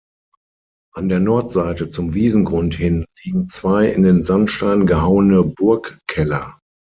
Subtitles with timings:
[0.95, 6.57] An der Nordseite zum Wiesengrund hin liegen zwei in den Sandstein gehauene Burgkeller.